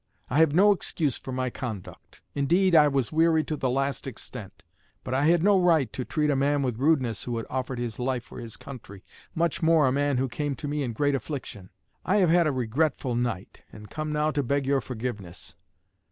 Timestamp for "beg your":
14.41-14.81